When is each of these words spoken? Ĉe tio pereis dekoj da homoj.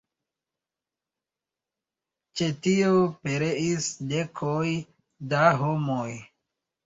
Ĉe 2.39 2.47
tio 2.67 2.95
pereis 3.27 3.91
dekoj 4.13 4.67
da 5.35 5.43
homoj. 5.63 6.09